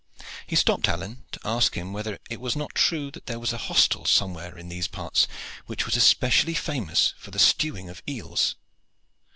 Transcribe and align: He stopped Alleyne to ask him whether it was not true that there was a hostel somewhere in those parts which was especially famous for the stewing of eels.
He 0.47 0.55
stopped 0.55 0.89
Alleyne 0.89 1.25
to 1.31 1.39
ask 1.45 1.75
him 1.75 1.93
whether 1.93 2.17
it 2.27 2.41
was 2.41 2.55
not 2.55 2.73
true 2.73 3.11
that 3.11 3.27
there 3.27 3.37
was 3.37 3.53
a 3.53 3.59
hostel 3.69 4.03
somewhere 4.03 4.57
in 4.57 4.67
those 4.67 4.87
parts 4.87 5.27
which 5.67 5.85
was 5.85 5.95
especially 5.95 6.55
famous 6.55 7.13
for 7.19 7.29
the 7.29 7.37
stewing 7.37 7.87
of 7.87 8.01
eels. 8.09 8.55